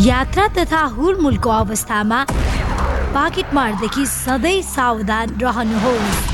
यात्रा 0.00 0.46
तथा 0.56 0.80
हुलमुलको 0.96 1.50
अवस्थामा 1.50 2.24
पाकेटमारदेखि 3.14 4.04
सधैँ 4.06 4.62
सावधान 4.64 5.30
रहनुहोस् 5.40 6.30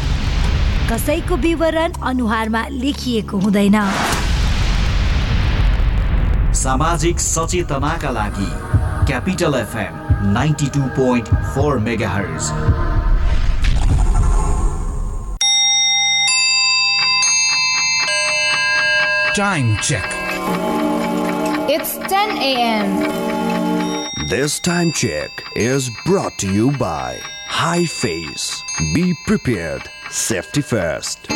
कसैको 0.90 1.36
विवरण 1.36 1.92
अनुहारमा 2.10 2.62
लेखिएको 2.70 3.38
हुँदैन 3.38 3.78
सामाजिक 6.54 7.20
सचेतनाका 7.20 8.10
लागि 8.10 8.50
capital 9.06 9.54
FM 9.54 10.32
ninety 10.32 10.66
two 10.74 10.82
point 10.96 11.34
four 11.54 11.78
megahertz 12.08 12.52
Time 19.34 19.76
check. 19.78 20.14
It's 21.70 21.92
10 22.08 22.38
a.m. 22.40 23.37
This 24.28 24.58
time 24.58 24.92
check 24.92 25.30
is 25.56 25.88
brought 26.04 26.36
to 26.40 26.52
you 26.52 26.70
by 26.72 27.18
High 27.46 27.86
Face. 27.86 28.62
Be 28.92 29.14
prepared. 29.26 29.88
Safety 30.10 30.60
first. 30.60 31.28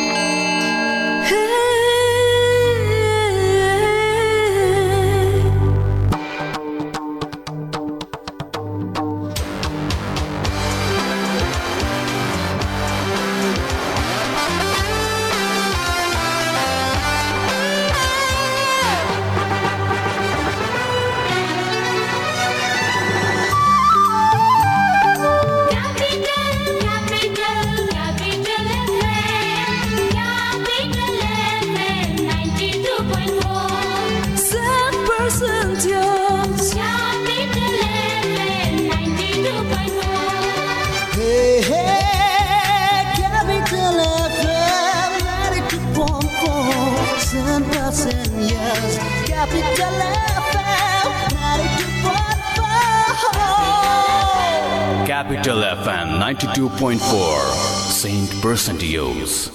Saint 58.43 58.79
Percentios. 58.79 59.49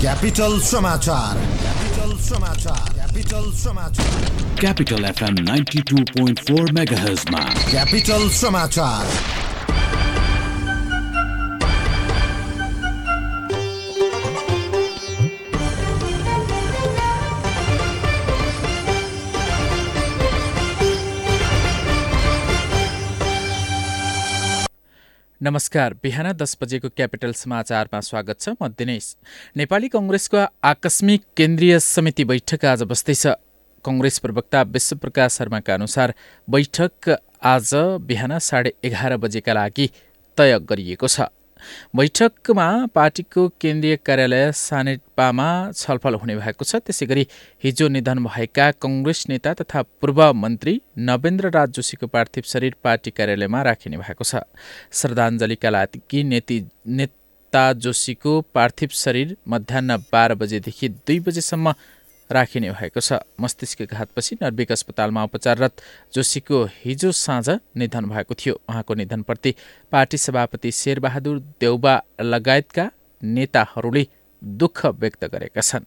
Capital 0.00 0.58
समाचार 0.60 1.36
क्यापिटल 1.60 2.16
समाचार 2.28 2.92
क्यापिटल 2.94 3.50
समाचार 3.62 4.56
Capital 4.62 5.06
FM 5.12 5.38
92.4 5.50 6.72
MHz 6.78 7.30
मा 7.30 7.42
capital 7.70 8.28
समाचार 8.40 9.49
नमस्कार 25.40 25.94
बिहान 26.02 26.26
दस 26.32 26.56
बजेको 26.62 26.88
capital 26.88 27.32
समाचारमा 27.32 28.00
स्वागत 28.00 28.40
छ 28.40 28.52
म 28.60 28.68
दिनेश। 28.76 29.06
नेपाली 29.56 29.88
कङ्ग्रेसको 29.88 30.36
आकस्मिक 30.62 31.22
केन्द्रीय 31.36 31.78
समिति 31.80 32.24
बैठक 32.24 32.64
आज 32.64 32.82
बस्दैछ। 32.84 33.26
कङ्ग्रेस 33.84 34.18
प्रवक्ता 34.20 34.62
विश्वप्रकाश 34.68 35.32
शर्माका 35.32 35.74
अनुसार 35.74 36.14
बैठक 36.48 37.16
आज 37.40 37.70
बिहान 38.04 38.38
साढे 38.38 38.72
एघार 38.84 39.16
बजेका 39.16 39.52
लागि 39.54 39.86
तय 40.38 40.58
गरिएको 40.60 41.08
छ। 41.08 41.32
बैठकमा 41.96 42.66
पार्टीको 42.94 43.46
केन्द्रीय 43.60 43.96
कार्यालय 44.06 44.50
सानेपामा 44.54 45.48
छलफल 45.72 46.14
हुने 46.14 46.36
भएको 46.36 46.64
छ। 46.64 46.80
त्यसै 46.80 47.06
गरी 47.06 47.26
हिजो 47.64 47.88
निधन 47.88 48.24
भएका 48.24 48.70
कङ्ग्रेस 48.82 49.24
नेता 49.28 49.54
तथा 49.54 49.82
पूर्व 50.00 50.20
मन्त्री 50.34 50.74
नवेन्द्र 50.98 51.50
राज 51.50 51.70
जोशीको 51.72 52.06
पार्थिव 52.08 52.44
शरीर 52.46 52.74
पार्टी 52.84 53.10
कार्यालयमा 53.12 53.62
राखिने 53.62 53.96
भएको 53.96 54.24
छ। 54.24 54.42
श्रद्धाञ्जलीका 54.92 55.70
लागि 55.70 56.22
नेती 56.24 56.58
नेता 56.88 57.72
जोशीको 57.84 58.40
पार्थिव 58.54 58.88
शरीर 58.94 59.36
मध्याह 59.48 59.96
बाह्र 60.12 60.34
बजेदेखि 60.34 60.88
दुई 60.88 61.18
बजेसम्म 61.20 61.72
राखिने 62.32 62.70
भएको 62.70 63.00
छ। 63.00 63.20
मस्तिष्कघातपछि 63.40 64.36
नर्विक 64.42 64.72
अस्पतालमा 64.72 65.24
उपचाररत 65.24 65.82
जोशीको 66.14 66.64
हिजो 66.84 67.12
साँझ 67.12 67.48
निधन 67.76 68.04
भएको 68.08 68.34
थियो। 68.34 68.54
उहाँको 68.68 68.94
निधनप्रति 68.94 69.54
पार्टी 69.92 70.16
सभापति 70.18 70.72
शेरबहादुर 70.72 71.38
देउबा 71.60 72.00
लगायतका 72.22 72.90
नेताहरूले 73.22 74.06
दुःख 74.42 74.86
व्यक्त 74.86 75.24
गरेका 75.24 75.60
छन्। 75.60 75.84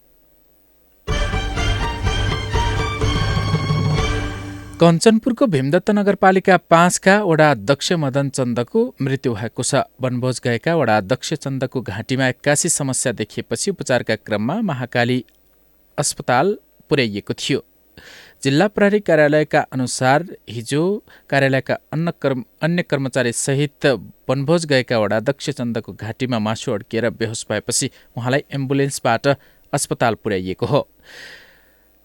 कञ्चनपुरको 4.74 5.46
भीमदत्त 5.48 5.90
नगरपालिका 5.92 6.56
पाँचका 6.70 7.14
वडा 7.24 7.50
अध्यक्ष 7.52 7.92
मदन 7.94 8.30
चन्दको 8.30 8.82
मृत्यु 9.02 9.34
भएको 9.34 9.64
छ। 9.64 9.84
वनभोज 10.02 10.42
गएका 10.44 10.76
वडा 10.76 10.98
अध्यक्ष 10.98 11.34
चन्दको 11.36 11.82
घाँटीमा 11.82 12.28
एक्कासी 12.28 12.70
समस्या 12.70 13.12
देखिएपछि 13.14 13.72
उपचारका 13.72 14.16
क्रममा 14.18 14.60
महाकाली 14.62 15.24
अस्पताल 15.98 16.58
पुर्याइएको 16.90 17.34
थियो। 17.34 17.64
जिल्ला 18.44 18.68
प्रहरी 18.68 19.00
कार्यालयका 19.00 19.60
अनुसार 19.74 20.26
हिजो 20.50 20.82
कार्यालयका 21.30 21.78
अन्य 21.94 22.12
कर्म 22.22 22.44
अन्य 22.62 22.84
कर्मचारीसहित 22.84 23.86
वनभोज 24.30 24.66
गएका 24.66 25.00
वडाध्यक्ष 25.00 25.50
चन्दको 25.50 25.94
घाँटीमा 25.94 26.40
मासु 26.40 26.72
अड्किएर 26.72 27.10
बेहोस 27.12 27.46
भएपछि 27.50 27.90
उहाँलाई 28.18 28.44
एम्बुलेन्सबाट 28.52 29.28
अस्पताल 29.74 30.16
पुर्याइएको 30.16 30.66
हो। 30.66 30.88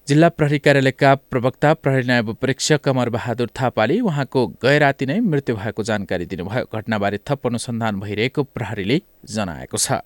जिल्ला 0.09 0.29
प्रहरी 0.29 0.59
कार्यालयका 0.59 1.15
प्रवक्ता 1.31 1.73
प्रहरी 1.75 2.07
नायब 2.07 2.33
परीक्षक 2.35 2.89
अमर 2.89 3.09
बहादुर 3.11 3.51
थापाले 3.61 3.99
उहाँको 4.01 4.47
गैराती 4.63 5.07
नै 5.07 5.19
मृत्यु 5.21 5.57
भएको 5.57 5.83
जानकारी 5.83 6.27
दिनुभयो। 6.27 6.69
घटनाबारे 6.73 7.19
थप 7.29 7.47
अनुसन्धान 7.47 8.01
भइरहेको 8.01 8.43
प्रहरीले 8.43 9.01
जनाएको 9.25 9.77
छ। 9.77 10.01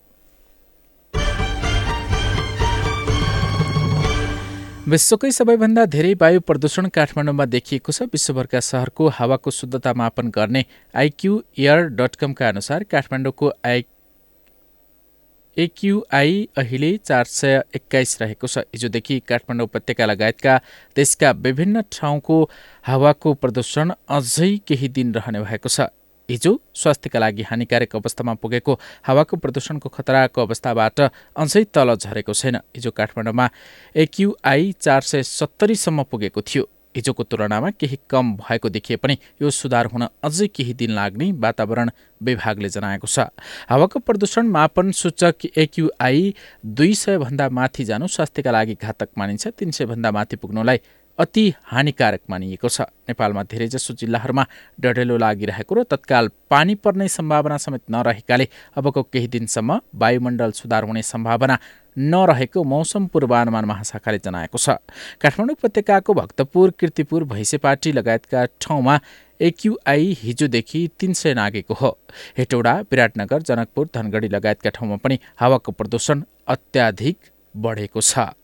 विश्वकै 4.82 5.28
सबैभन्दा 5.30 5.82
धेरै 5.86 6.12
वायु 6.20 6.40
प्रदूषण 6.42 6.86
काठमाडौँमा 6.94 7.44
देखिएको 7.46 7.92
छ। 7.92 8.06
विश्वभरका 8.12 8.60
सहरको 8.60 9.08
हावाको 9.14 9.50
शुद्धता 9.50 9.92
मापन 9.94 10.30
गर्ने 10.34 10.64
आइक्यू 10.94 11.36
एयर 11.58 11.82
डट 11.94 12.16
कमका 12.18 12.48
अनुसार 12.48 12.84
काठमाडौँको 12.90 13.52
आई 13.64 13.84
एक्युआई 15.56 16.34
अहिले 16.58 16.90
चार 16.98 17.24
सय 17.30 17.62
एक्काइस 17.76 18.18
रहेको 18.22 18.46
छ। 18.46 18.66
हिजोदेखि 18.74 19.20
काठमाडौँ 19.28 19.66
उपत्यका 19.66 20.06
लगायतका 20.06 20.58
देशका 20.96 21.30
विभिन्न 21.46 21.82
ठाउँको 21.92 22.42
हावाको 22.84 23.34
प्रदूषण 23.38 23.92
अझै 24.10 24.50
केही 24.66 24.88
दिन 24.90 25.14
रहने 25.14 25.46
भएको 25.46 25.68
छ। 25.68 25.86
हिजो 26.32 26.52
स्वास्थ्यका 26.74 27.18
लागि 27.18 27.42
हानिकारक 27.44 27.96
अवस्थामा 27.96 28.34
पुगेको 28.40 28.72
हावाको 29.04 29.36
प्रदूषणको 29.36 29.88
खतराको 29.88 30.40
अवस्थाबाट 30.40 31.00
अझै 31.36 31.64
तल 31.74 31.94
झरेको 31.94 32.32
छैन। 32.32 32.56
हिजो 32.72 32.90
काठमाडौँमा 32.90 33.48
एक्युआई 33.94 34.72
चार 34.80 35.00
सय 35.04 35.22
सत्तरीसम्म 35.22 36.02
पुगेको 36.10 36.40
थियो। 36.42 36.64
हिजोको 36.96 37.22
तुलनामा 37.24 37.68
केही 37.72 37.96
कम 38.10 38.32
भएको 38.36 38.68
देखिए 38.68 38.96
पनि 38.96 39.16
यो 39.42 39.50
सुधार 39.50 39.86
हुन 39.92 40.02
अझै 40.22 40.46
केही 40.48 40.72
दिन 40.74 40.90
लाग्ने 40.92 41.30
वातावरण 41.40 41.90
विभागले 42.20 42.68
जनाएको 42.68 43.06
छ। 43.06 43.28
हावाको 43.68 43.98
प्रदूषण 43.98 44.46
मापन 44.48 44.90
सूचक 44.92 45.46
एक्युआई 45.56 46.34
दुई 46.64 46.92
सयभन्दा 46.94 47.48
माथि 47.48 47.84
जानु 47.84 48.06
स्वास्थ्यका 48.08 48.50
लागि 48.50 48.74
घातक 48.76 49.08
मानिन्छ। 49.18 49.46
तिन 49.56 49.70
सयभन्दा 49.72 50.10
माथि 50.12 50.36
पुग्नुलाई 50.36 50.78
अति 51.22 51.42
हानिकारक 51.64 52.20
मानिएको 52.30 52.68
छ। 52.68 52.80
नेपालमा 53.08 53.42
धेरैजसो 53.44 53.94
जिल्लाहरूमा 53.94 54.44
डढेलो 54.80 55.16
लागिरहेको 55.16 55.74
र 55.74 55.82
तत्काल 55.84 56.30
पानी 56.50 56.74
पर्ने 56.74 57.06
सम्भावना 57.08 57.56
समेत 57.56 57.82
नरहेकाले 57.90 58.48
अबको 58.76 59.02
केही 59.04 59.28
दिनसम्म 59.28 59.80
वायुमण्डल 59.94 60.50
सुधार 60.50 60.84
हुने 60.84 61.02
सम्भावना 61.04 61.58
नरहेको 62.10 62.64
मौसम 62.64 63.06
पूर्वानुमान 63.06 63.64
महाशाखाले 63.64 64.18
जनाएको 64.18 64.58
छ। 64.58 64.82
काठमाडौँ 65.22 65.54
उपत्यकाको 65.54 66.14
भक्तपुर 66.14 66.74
किर्तिपुर 66.80 67.24
भैँसेपाटी 67.30 67.92
लगायतका 67.92 68.44
ठाउँमा 68.58 68.98
एक्युआई 69.40 70.12
हिजोदेखि 70.18 70.80
तिन 70.98 71.12
सय 71.12 71.34
नागेको 71.34 71.74
हो। 71.74 71.98
हेटौडा 72.38 72.74
विराटनगर 72.90 73.42
जनकपुर 73.42 73.88
धनगढी 73.94 74.28
लगायतका 74.28 74.70
ठाउँमा 74.70 74.96
पनि 74.98 75.18
हावाको 75.38 75.72
प्रदूषण 75.72 76.22
अत्याधिक 76.48 77.16
बढेको 77.54 78.00
छ। 78.02 78.34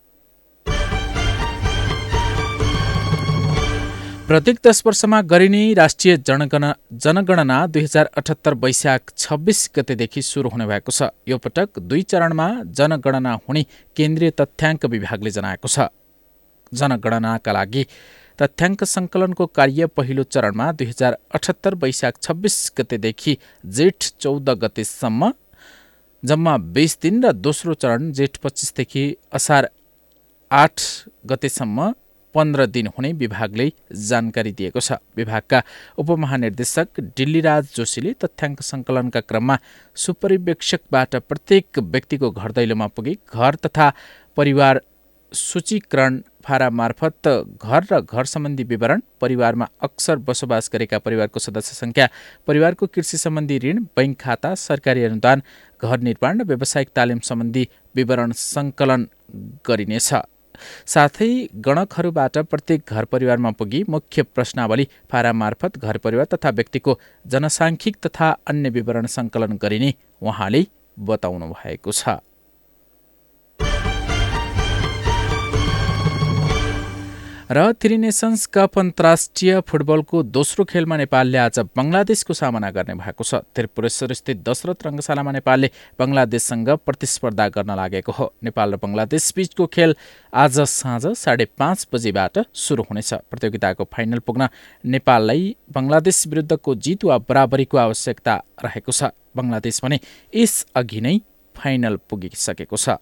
प्रत्येक 4.29 4.57
दस 4.67 4.83
वर्षमा 4.87 5.21
गरिने 5.25 5.61
राष्ट्रिय 5.75 6.17
जनगणना 6.29 6.73
जनगणना 7.03 7.57
दुई 7.67 7.83
हजार 7.83 8.07
अठहत्तर 8.19 8.55
वैशाख 8.63 9.13
छब्बिस 9.17 9.61
गतेदेखि 9.77 10.23
सुरु 10.23 10.49
हुने 10.53 10.67
भएको 10.69 10.93
छ। 10.93 11.07
यो 11.29 11.37
पटक 11.41 11.79
दुई 11.81 12.03
चरणमा 12.13 12.49
जनगणना 12.79 13.33
हुने 13.41 13.63
केन्द्रीय 13.97 14.31
तथ्याङ्क 14.41 14.85
विभागले 14.95 15.31
जनाएको 15.33 15.69
छ। 15.75 15.87
जनगणनाका 16.73 17.53
लागि 17.53 17.85
तथ्याङ्क 18.39 18.85
सङ्कलनको 18.85 19.47
कार्य 19.59 19.87
पहिलो 19.97 20.23
चरणमा 20.29 20.67
दुई 20.77 20.87
हजार 20.91 21.17
अठहत्तर 21.33 21.75
वैशाख 21.85 22.21
छब्बिस 22.21 22.57
गतेदेखि 22.79 23.37
जेठ 23.79 24.11
चौध 24.21 24.51
गतेसम्म 24.65 25.31
जम्मा 26.23 26.57
बिस 26.77 26.99
दिन 27.03 27.25
र 27.25 27.33
दोस्रो 27.47 27.79
चरण 27.81 28.13
जेठ 28.21 28.37
पच्चिसदेखि 28.45 29.07
असार 29.41 29.71
आठ 30.51 30.77
गतेसम्म 31.33 31.89
पन्ध्र 32.35 32.67
दिन 32.67 32.87
हुने 32.97 33.13
विभागले 33.15 33.71
जानकारी 34.09 34.53
दिएको 34.53 34.81
छ। 34.81 34.99
विभागका 35.17 35.63
उपमहानिर्देशक 35.99 37.01
डिल्लीराज 37.17 37.65
जोशीले 37.77 38.13
तथ्याङ्क 38.23 38.63
सङ्कलनका 38.63 39.21
क्रममा 39.21 39.59
सुपरिवेक्षकबाट 39.97 41.17
प्रत्येक 41.29 41.79
व्यक्तिको 41.95 42.31
घर 42.31 42.53
दैलोमा 42.53 42.87
पुगी 42.97 43.19
घर 43.35 43.55
तथा 43.67 43.93
परिवार 44.37 44.81
सूचीकरण 45.33 46.21
फारा 46.45 46.69
मार्फत 46.71 47.29
घर 47.61 47.83
र 47.91 48.01
घर 48.01 48.25
सम्बन्धी 48.25 48.65
विवरण 48.65 49.01
परिवारमा 49.21 49.67
अक्सर 49.83 50.17
बसोबास 50.29 50.71
गरेका 50.73 50.99
परिवारको 50.99 51.41
सदस्य 51.41 51.75
सङ्ख्या 51.75 52.07
परिवारको 52.49 52.87
कृषि 52.87 53.17
सम्बन्धी 53.19 53.59
ऋण 53.65 53.83
बैङ्क 53.97 54.17
खाता 54.21 54.55
सरकारी 54.57 55.05
अनुदान 55.05 55.43
घर 55.81 55.99
निर्माण 56.09 56.41
र 56.41 56.45
व्यावसायिक 56.45 56.89
तालिम 56.97 57.21
सम्बन्धी 57.29 57.69
विवरण 57.97 58.33
सङ्कलन 58.33 59.07
गरिनेछ। 59.69 60.11
साथै 60.87 61.31
गणकहरूबाट 61.67 62.39
प्रत्येक 62.51 62.81
घर 62.89 63.05
परिवारमा 63.05 63.51
पुगी 63.51 63.83
मुख्य 63.89 64.23
प्रश्नावली 64.35 64.89
फारा 65.11 65.33
मार्फत 65.33 65.79
घर 65.79 65.97
परिवार 65.99 66.27
तथा 66.35 66.51
व्यक्तिको 66.51 66.99
जनसाङ्ख्यिक 67.25 67.97
तथा 68.07 68.31
अन्य 68.47 68.69
विवरण 68.71 69.07
सङ्कलन 69.17 69.59
गरिने 69.63 69.95
उहाँले 70.23 70.63
बताउनु 70.97 71.47
भएको 71.53 71.93
छ। 71.93 72.28
र 77.51 77.73
थ्री 77.73 77.97
नेसन्स 77.97 78.45
कप 78.47 78.79
अन्तर्राष्ट्रिय 78.79 79.61
फुटबलको 79.69 80.23
दोस्रो 80.23 80.65
खेलमा 80.69 80.97
नेपालले 80.97 81.39
आज 81.39 81.59
बङ्गलादेशको 81.77 82.35
सामना 82.35 82.71
गर्ने 82.71 82.95
भएको 82.95 83.25
छ। 83.25 83.41
त्रिपुरेश्वर 83.57 84.13
स्थित 84.13 84.43
दशरथ 84.45 84.85
रङ्गशालामा 84.87 85.33
नेपालले 85.33 85.71
बङ्गलादेशसँग 85.97 86.69
प्रतिस्पर्धा 86.85 87.49
गर्न 87.49 87.73
लागेको 87.73 88.13
हो। 88.13 88.27
नेपाल 88.45 88.73
र 88.73 88.77
बङ्गलादेश 88.77 89.33
बीचको 89.33 89.67
खेल 89.67 89.97
आज 90.29 90.61
साँझ 90.61 91.17
साढे 91.17 91.45
पाँच 91.57 91.89
बजीबाट 91.89 92.45
सुरु 92.53 92.85
हुनेछ। 92.85 93.33
प्रतियोगिताको 93.33 93.89
फाइनल 93.97 94.19
पुग्न 94.29 94.49
नेपाललाई 94.85 95.57
बङ्गलादेश 95.73 96.27
विरुद्धको 96.29 96.75
जित 96.77 97.05
वा 97.09 97.19
बराबरीको 97.25 97.77
आवश्यकता 97.79 98.35
रहेको 98.61 98.93
छ। 98.93 99.17
बङ्गलादेश 99.33 99.81
भने 99.85 100.01
यसअघि 100.37 101.01
नै 101.01 101.17
फाइनल 101.57 101.97
पुगिसकेको 101.97 102.77
छ। 102.77 103.01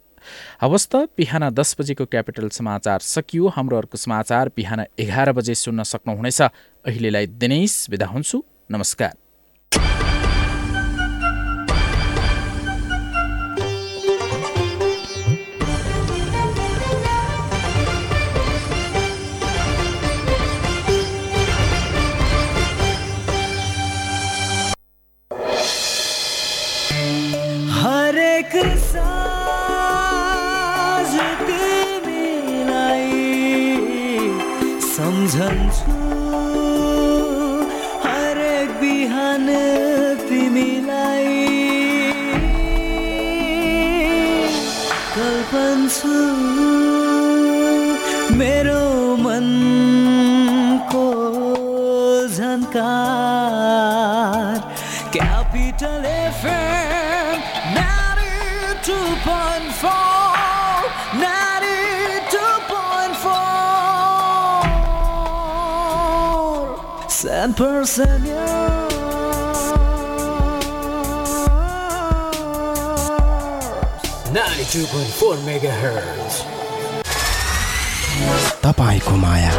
हवस् 0.62 0.88
त 0.88 0.96
बिहान 1.16 1.50
दस 1.50 1.76
बजेको 1.80 2.04
क्यापिटल 2.06 2.48
समाचार 2.48 2.98
सकियो। 3.00 3.48
हाम्रो 3.48 3.76
अर्को 3.76 3.96
समाचार 3.98 4.48
बिहान 4.56 4.84
एघार 4.98 5.32
बजे 5.32 5.54
सुन्न 5.54 5.82
सक्नुहुनेछ। 5.82 6.40
अहिलेलाई 6.86 7.26
दिनेश 7.26 7.86
बिदा 7.90 8.06
हुन्छु। 8.06 8.44
नमस्कार। 8.70 9.25
सम्झन्छु 35.46 35.92
हरेक 38.04 38.70
बिहान 38.80 39.46
तिमीलाई 40.28 41.46
कल्पन्छु 45.16 46.55
तपाईँको 78.62 79.16
माया 79.16 79.52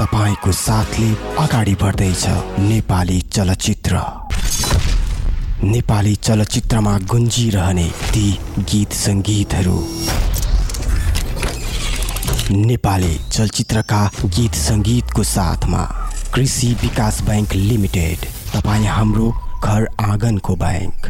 तपाईँको 0.00 0.52
साथले 0.52 1.10
अगाडि 1.38 1.74
बढ्दैछ। 1.74 2.26
नेपाली 2.60 3.20
चलचित्र। 3.20 4.00
नेपाली 5.64 6.14
चलचित्रमा 6.16 6.98
गुन्जिरहने 6.98 7.88
ती 7.88 8.38
गीत 8.58 8.92
सङ्गीतहरू। 8.92 9.78
नेपाली 12.50 13.20
चलचित्रका 13.32 14.10
गीत 14.24 14.54
सङ्गीतको 14.54 15.22
साथमा 15.22 16.03
कृषि 16.34 16.68
विकास 16.82 17.20
बैङ्क 17.22 17.52
लिमिटेड 17.54 18.24
तपाईँ 18.52 18.86
हाम्रो 18.86 19.30
घर 19.64 19.86
आँगनको 20.02 20.56
बैङ्क 20.62 21.06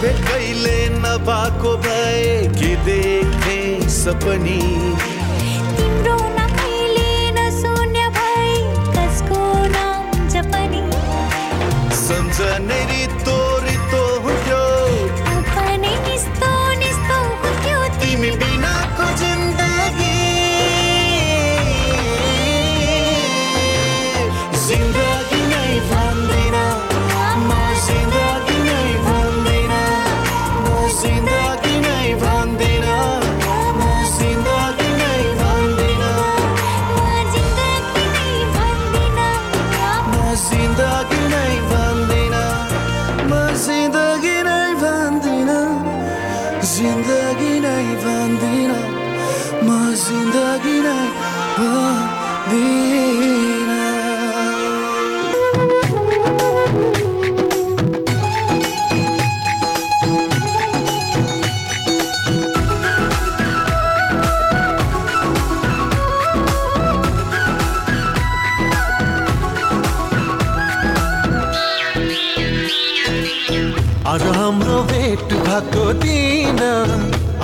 भेटैले 0.00 0.78
नभएको 0.92 1.70
भए 1.76 2.48
के 2.58 2.70
देख्ने 2.84 3.88
सपनी? 3.96 4.60
तिम्रो 5.76 6.14
नकैले 6.36 7.10
नसुन्य 7.38 8.06
भए 8.16 8.54
कसको 8.96 9.40
नाम 9.74 10.06
जपनी? 10.34 10.82
सम्झनै 12.00 12.99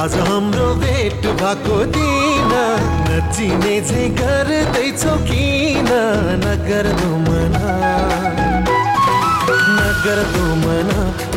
आज 0.07 0.15
हाम्रो 0.19 0.67
भेट 0.79 1.25
भएको 1.39 1.77
दिन 1.95 2.53
नचिने 3.07 3.75
चाहिँ 3.89 4.11
गर्दैछौ 4.15 5.15
किन? 5.27 5.89
नगर 6.43 6.89
दुमना 7.01 7.73
नगर 9.79 10.23
दुमना 10.31 11.36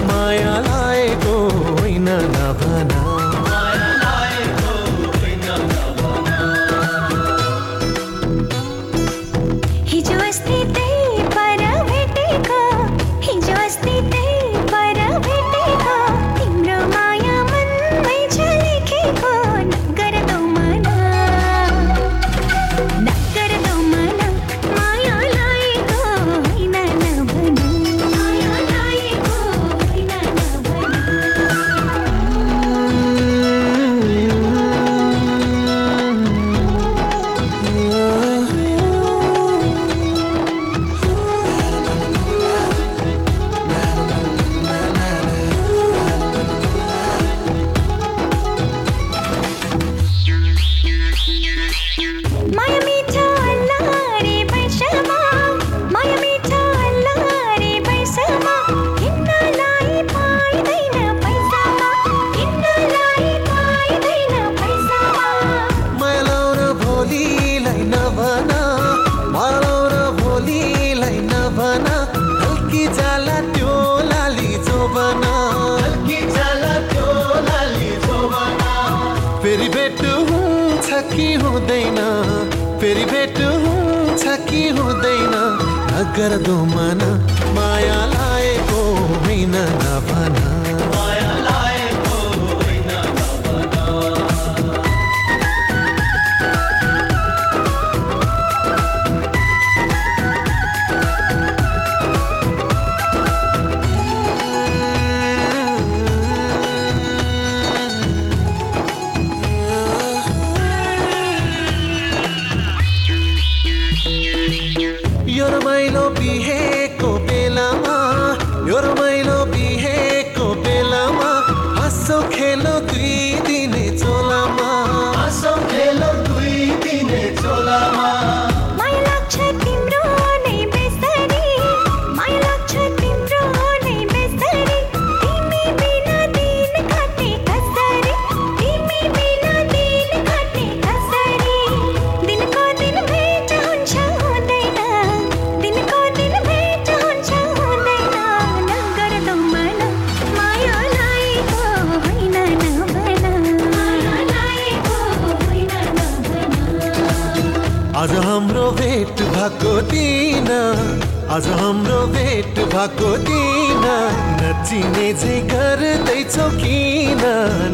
नचिने 164.79 165.13
चाहिँ 165.19 165.41
गर्दैछौ 165.51 166.48
किन 166.59 167.24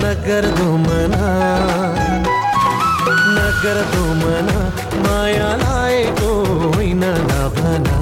नगर्दो 0.01 0.69
मना 0.85 1.27
नगर्दो 3.37 4.05
मना 4.21 4.59
माया 5.05 5.49
लागेको 5.61 6.29
होइन 6.75 7.03
नभना। 7.29 7.93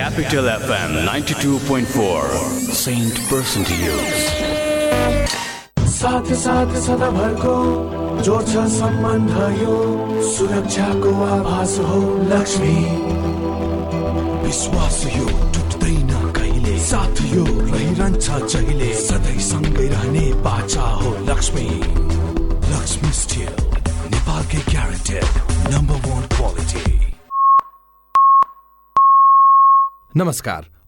Capital 0.00 0.46
FM 0.48 0.90
92.4 1.06 2.74
Saint 2.74 3.16
Person 3.28 3.64
to 3.64 3.74
use. 3.74 4.49
साथ 6.00 6.32
साथ 6.40 6.70
सदाभरको 6.80 7.54
जोड्छ 8.24 8.52
सम्बन्ध 8.74 9.32
यो 9.56 9.74
सुरक्षाको 10.28 11.10
आभास 11.24 11.74
हो 11.88 11.98
लक्ष्मी। 12.30 12.76
विश्वास 14.44 14.96
यो 15.16 15.26
टुट्दैन 15.56 16.32
कहिले? 16.38 16.78
साथ 16.86 17.20
यो 17.34 17.44
रहिरहन्छ 17.44 18.30
जहिले? 18.54 18.92
सधैँ 19.02 19.38
सँगै 19.50 19.88
रहने 19.88 20.24
बाचा 20.48 20.88
हो 21.02 21.10
लक्ष्मी। 21.28 21.68
लक्ष्मी 22.72 23.12
स्टिल 23.20 23.54
नेपालकै 24.16 24.64
ग्यारेन्टेड 24.72 25.30
नम्बर 25.74 26.08
वान 26.08 26.26
क्वालिटी 26.36 26.84
नमस्कार 30.16 30.79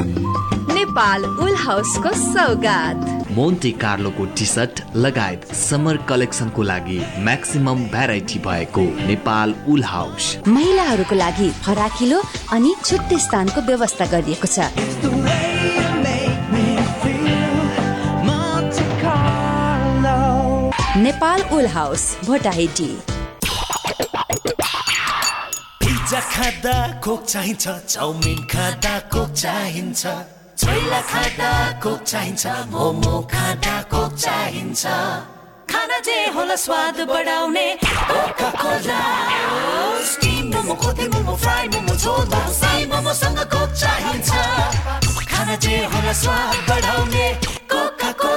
नेपाल 0.00 1.24
उल 1.24 1.54
हाउसको 1.56 2.12
सौगात। 2.14 3.30
मोन्टे 3.30 3.70
कार्लोको 3.82 4.24
टी 4.38 4.46
सर्ट 4.46 4.80
लगायत 4.96 5.52
समर 5.54 5.96
कलेक्सनको 6.08 6.62
लागि 6.62 6.98
म्याक्सिमम 7.24 7.84
भेराइटी 7.94 8.38
भएको 8.38 8.82
नेपाल 9.06 9.54
उल 9.68 9.82
हाउस। 9.84 10.36
महिलाहरूको 10.48 11.14
लागि 11.14 11.50
फराकिलो 11.64 12.22
अनि 12.52 12.74
छुट्टै 12.84 13.18
स्थानको 13.18 13.60
व्यवस्था 13.60 14.06
गरिएको 14.06 14.46
छ। 14.46 14.70
Nepal 20.98 21.42
wool 21.52 21.66
house 21.68 22.02
Bhotahiti. 22.26 23.13
Pizza 26.14 26.30
खाँदा 26.30 27.02
कोक 27.02 27.22
चाहिन्छ 27.26 27.66
चाउमिन 27.90 28.46
खाँदा 28.46 28.94
कोक 29.10 29.30
चाहिन्छ 29.34 30.02
छोइला 30.62 31.00
खाँदा 31.10 31.50
कोक 31.82 32.00
चाहिन्छ 32.06 32.46
मोमो 32.70 33.14
खाँदा 33.34 33.76
कोक 33.90 34.12
चाहिन्छ 34.22 34.84
खाना 35.66 35.98
जे 36.06 36.18
होला 36.34 36.54
स्वाद 36.54 36.98
बढाउने। 37.10 37.66
कोक 43.50 43.70
चाहिन्छ 43.82 44.30
खाना 45.34 45.54
जे 45.66 45.76
होला 45.90 46.12
स्वाद 46.22 46.56
बढाउने। 46.70 47.26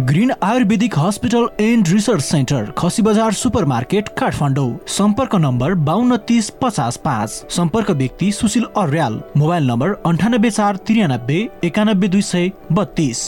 Green 0.00 0.30
Ayurvedic 0.42 0.94
hospital 0.98 1.46
and 1.60 1.88
research 1.88 2.22
centre 2.22 2.70
Khasi 2.78 3.02
Bazar 3.02 3.32
super 3.32 3.64
market 3.64 4.08
Kathmandu. 4.18 4.78
सम्पर्क 4.88 5.34
नम्बर 5.34 5.74
बाहन्न 5.86 6.16
तिस 6.28 6.50
पचास 6.62 6.96
पाँच। 6.96 7.30
सम्पर्क 7.50 7.90
व्यक्ति 7.92 8.30
सुशील 8.32 8.64
अर्याल। 8.76 9.20
मोबाइल 9.36 9.66
नम्बर 9.66 9.94
अन्ठानब्बे 10.06 10.50
चार 10.50 10.76
त्रियानब्बे 10.86 11.38
एकानब्बे 11.64 12.08
दुई 12.08 12.22
सय 12.22 12.50
बत्तिस। 12.72 13.24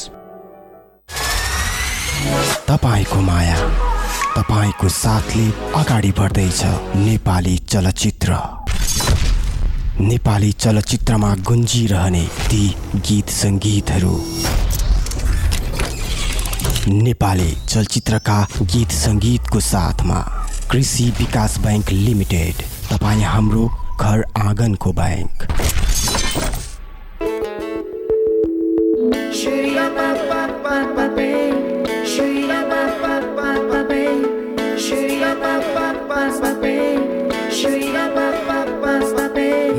तपाईँको 2.71 3.21
माया 3.21 3.57
तपाईँको 4.37 4.89
साथले 4.95 5.47
अगाडि 5.75 6.13
बढ्दैछ 6.19 6.63
नेपाली 6.97 7.57
चलचित्र। 7.67 8.39
नेपाली 10.01 10.53
चलचित्रमा 10.55 11.35
गुन्जिरहने 11.49 12.25
ती 12.47 12.67
गीत 13.09 13.29
सङ्गीतहरू। 13.35 14.15
नेपाली 16.89 17.51
चलचित्रका 17.69 18.37
गीत 18.63 18.91
सङ्गीतको 18.93 19.61
साथमा 19.61 20.19
कृषि 20.71 21.05
विकास 21.19 21.59
बैङ्क 21.65 21.91
लिमिटेड 21.93 22.63
तपाईँ 22.91 23.23
हाम्रो 23.25 23.67
घर 24.01 24.25
आँगनको 24.39 24.93
बैङ्क 24.93 25.47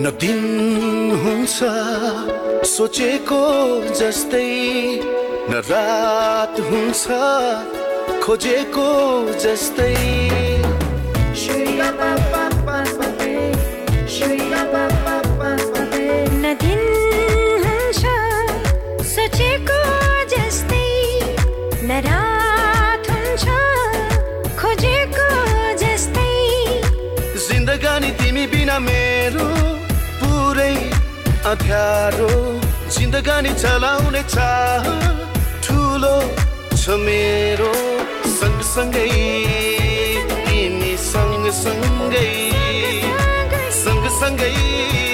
न 0.04 0.12
दिन 0.22 0.40
हुन्छ 1.24 2.68
सोचेको 2.68 3.42
जस्तै 3.96 5.21
न 5.50 5.54
रात 5.70 6.56
हुन्छ 6.60 7.06
खोजेको 8.24 8.90
जस्तै। 9.44 9.96
न 16.42 16.54
दिन 16.62 16.84
हुन्छ 17.64 18.04
सोचेको 19.14 19.80
जस्तै। 20.34 20.86
न 21.84 22.00
रात 22.08 23.10
हुन्छ 23.12 23.46
खोजेको 24.62 25.30
जस्तै। 25.84 26.30
जिन्दगानी 27.48 28.12
तिमी 28.22 28.46
बिना 28.54 28.78
मेरो 28.80 29.50
पुरै 30.22 30.76
अध्यारो। 31.54 32.32
जिन्दगानी 32.96 33.52
चलाउने 33.54 34.24
चाह 34.36 34.86
ठुलो 36.02 36.18
छ 36.82 36.98
मेरो 36.98 37.74
सँगसँगै 38.38 39.06
तिमी 40.50 40.94
सँगसँगै 40.98 42.26
सँगसँगै। 43.84 45.11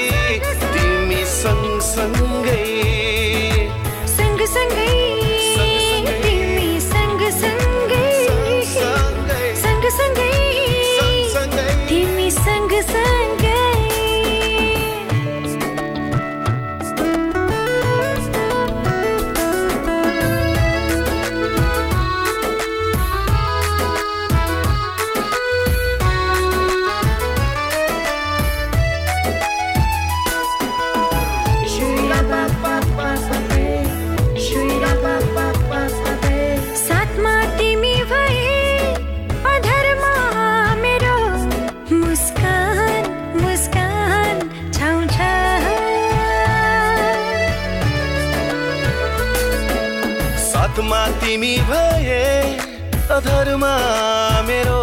अधरमा 53.48 54.44
मेरो 54.44 54.80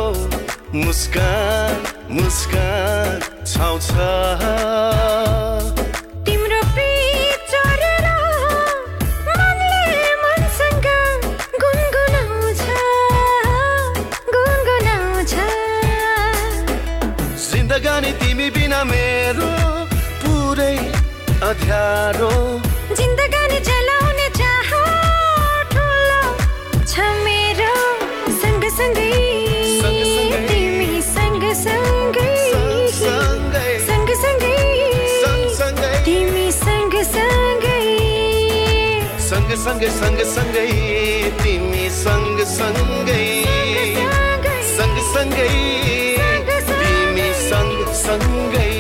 मुस्कान 0.73 1.73
मुस्कान 2.17 3.21
छाउँछ 3.45 3.89
तिम्रो 6.25 6.61
जिन्दगानी 17.45 18.13
तिमी 18.21 18.49
बिना 18.57 18.81
मेरो 18.85 19.51
पुरै 20.25 20.77
अध्यारो। 21.51 22.33
सँगसँगै 39.75 39.91
सँगसँगै 39.91 40.67
तिमी 41.43 41.85
सँगसँगै 41.91 43.25
सँगसँगै 44.71 45.49
तिमी 46.71 47.29
सँगसँगै 47.49 48.71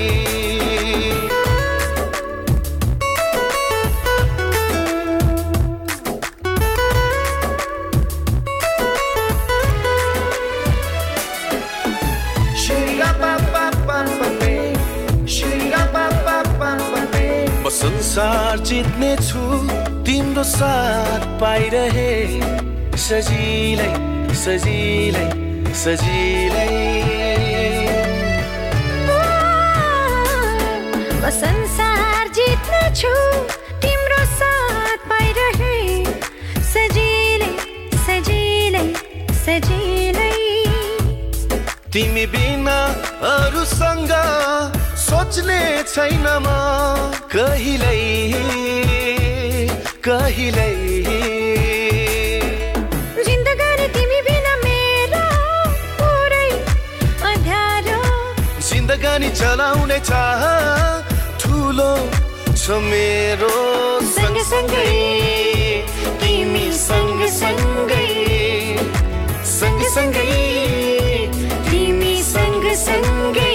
म 17.65 17.69
संसार 17.73 18.59
जित्ने 18.69 19.17
छु 19.25 19.44
तिम्रो 20.35 20.51
साथ 20.51 21.25
पाइरहे। 21.39 22.11
सजिलै 22.99 23.91
सजिलै 24.35 25.27
सजिलै। 25.83 26.65
संसार 31.39 32.33
जित्ने 32.39 32.83
छु 32.99 33.15
तिम्रो 33.85 34.23
साथ 34.33 35.07
पाइरहे। 35.13 35.79
सजिलै 36.73 37.53
सजिलै 38.07 38.85
सजिलै। 39.45 40.35
तिमी 41.95 42.27
बिना 42.35 42.79
अरूसँग 43.31 44.13
सोच्ने 45.07 45.63
छैन 45.95 46.27
म 46.27 46.49
कहिल्यै 47.31 48.64
कहिल्यै? 50.05 50.73
जिन्दगानी 53.27 53.87
तिमी 53.95 54.19
बिना 54.27 54.53
मेरो 54.65 55.23
पुरै 56.01 56.49
अँध्यारो। 57.29 58.01
जिन्दगानी 58.69 59.31
चलाउने 59.41 59.99
चाह 60.09 60.43
ठुलो 61.41 61.93
छ 62.53 62.65
मेरो 62.91 63.55
सँगसँगै 64.17 64.91
तिमी 66.21 66.67
सँगसँगै। 66.85 68.07
सँगसँगै 69.57 70.29
तिमी 71.71 72.15
सँगसँगै। 72.33 73.53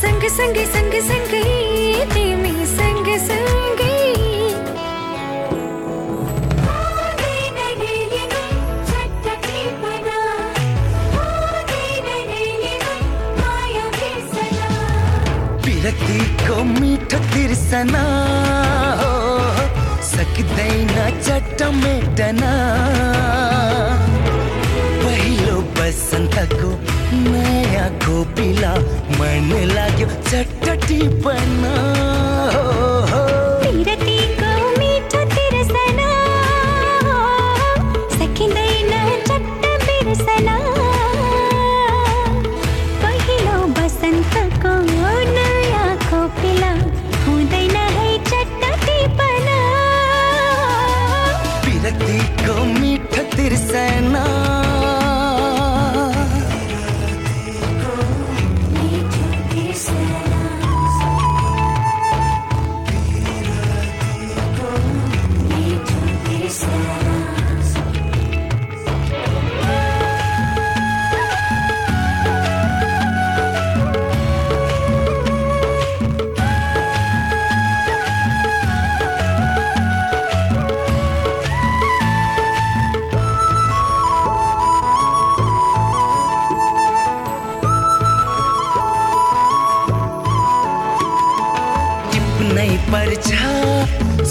सँगसँगै 0.00 0.64
सँगसँगै 0.74 2.30
विरक्तिको 15.82 16.56
मिठो 16.64 17.18
तिर्सना 17.30 18.02
हो 18.98 19.14
सक्दैन 20.08 20.94
चट्ट 21.26 21.62
मेटन 21.78 22.38
पहिलो 25.02 25.56
बसन्तको 25.78 26.70
नयाँ 27.26 27.88
खोपिला 28.04 28.72
मन 29.18 29.50
लाग्यो 29.74 30.08
चट्ट 30.30 30.70
टिपन 30.86 31.58
हो। 32.54 33.01
परछा 92.92 93.50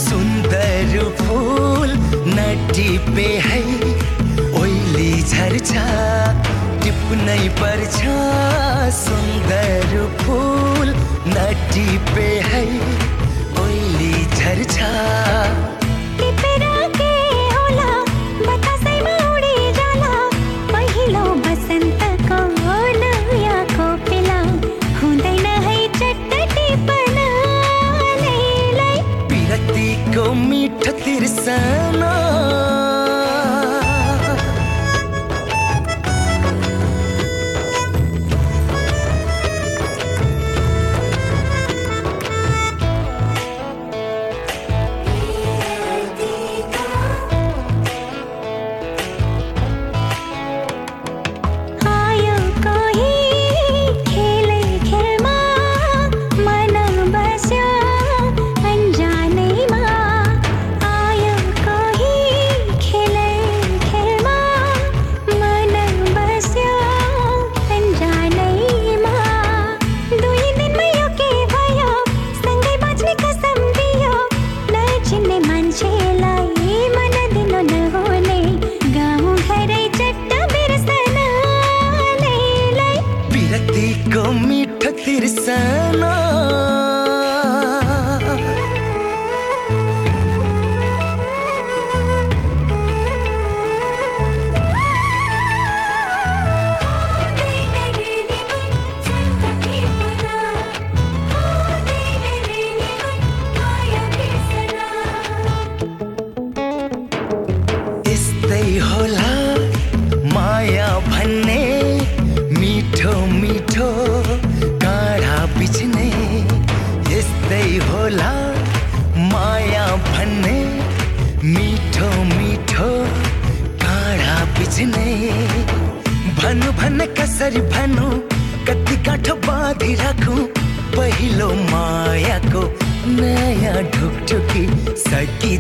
सुन्दर 0.02 0.94
फुल 1.20 1.92
नटिपे 2.38 3.28
है 3.46 3.62
ओइली 4.62 5.12
झर्छ 5.22 5.72
टिप्नै 6.84 7.40
पर्छ 7.62 8.00
सुन्दर 9.00 10.08
फुल 10.22 10.94
नटिपे 11.36 12.30
है 12.50 12.66
ओइली 13.64 14.26
झर्छ। 14.26 15.71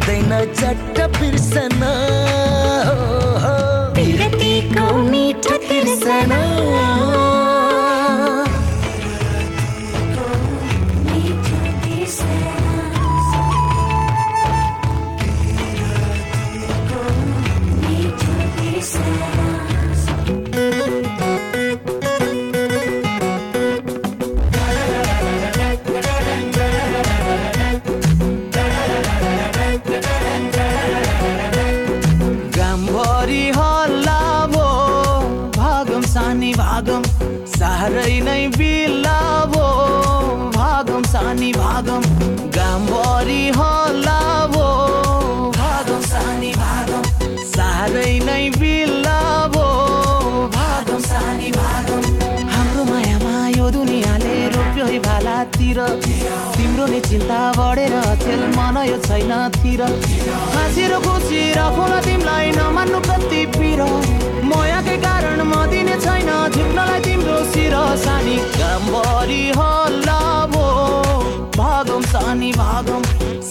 இதை 0.01 0.19
நட்சட்ட 0.29 1.00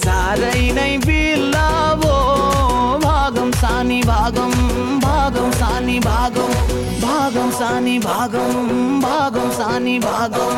साह्रै 0.00 0.60
नै 0.78 0.92
भागम 3.04 3.50
सानी 3.60 4.00
भागम 4.02 4.52
भागम 5.00 5.50
सानी 5.60 5.98
भागम 6.00 6.52
भागम 7.02 7.50
सानी 7.58 7.98
भागम 7.98 8.52
भागम 9.00 9.50
सानी 9.58 9.98
भागम। 9.98 10.56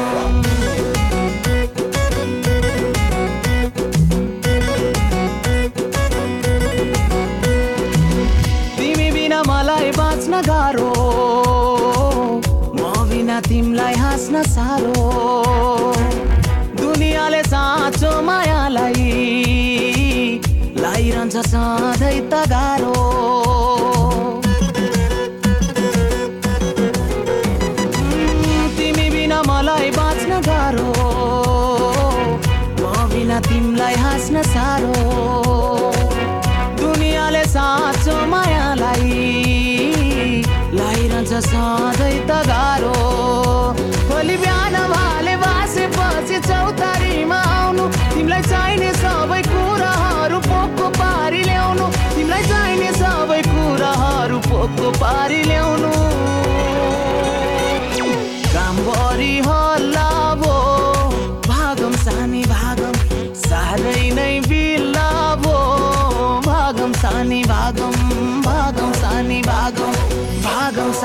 तिमी 8.79 9.09
बिना 9.11 9.41
मलाई 9.51 9.91
बाँच्न 9.99 10.43
गाह्रो। 10.49 10.93
म 12.75 12.81
बिना 13.11 13.41
तिमीलाई 13.49 13.95
हाँस्न 14.05 14.43
सारो 14.55 14.97
मायाले 17.23 17.43
साँचो 17.47 18.11
मायालाई 18.27 19.07
लाइरहन्छ 20.75 21.37
सधैँ 21.55 22.19
त 22.27 22.35
गाह्रो। 22.51 22.99
तिमी 28.75 29.07
बिना 29.15 29.39
मलाई 29.47 29.91
बाँच्न 29.95 30.33
गाह्रो। 30.51 30.91
म 32.83 32.85
बिना 33.15 33.39
तिमीलाई 33.47 33.95
हाँस्न 34.03 34.43
साह्रो। 34.51 34.95
दुनियाँले 36.83 37.45
साँचो 37.55 38.15
मायालाई 38.35 39.15
लाइरहन्छ 40.75 41.33
सधैँ 41.47 42.19
त 42.27 42.42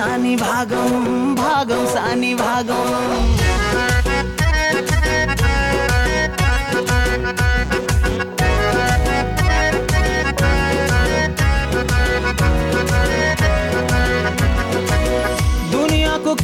सानी 0.08 0.36
भागम 0.36 1.36
भागम 1.36 1.86
सानी 1.86 2.34
भागम। 2.36 2.92
दुनियाको 15.72 16.36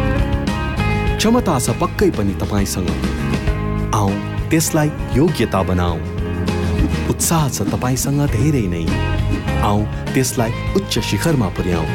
क्षमता 1.24 1.60
छ 1.60 1.72
पक्कै 1.80 2.10
पनि 2.20 2.34
तपाईँसँग। 2.36 2.90
आऊ 3.96 4.10
त्यसलाई 4.52 4.90
योग्यता 5.16 5.62
बनाऊ। 5.70 5.96
उत्साह 7.12 7.48
छ 7.56 7.64
तपाईँसँग 7.72 8.20
धेरै 8.36 8.66
नै। 8.68 8.84
आऊ 9.64 9.80
त्यसलाई 10.12 10.52
उच्च 10.76 11.00
शिखरमा 11.00 11.48
पुर्याऊ। 11.56 11.86